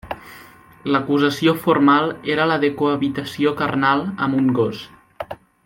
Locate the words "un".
4.43-4.53